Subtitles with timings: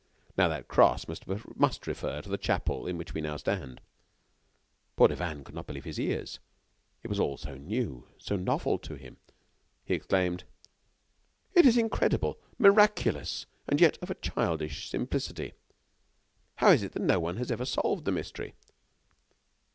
[0.35, 3.79] Now, that cross must refer to the chapel in which we now stand."
[4.95, 6.39] Poor Devanne could not believe his ears.
[7.03, 9.17] It was all so new, so novel to him.
[9.85, 10.43] He exclaimed:
[11.53, 15.53] "It is incredible, miraculous, and yet of a childish simplicity!
[16.55, 18.55] How is it that no one has ever solved the mystery?"